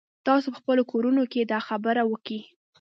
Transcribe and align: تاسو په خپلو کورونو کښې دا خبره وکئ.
تاسو 0.25 0.47
په 0.53 0.57
خپلو 0.61 0.81
کورونو 0.91 1.21
کښې 1.31 1.43
دا 1.51 1.59
خبره 1.67 2.01
وکئ. 2.11 2.41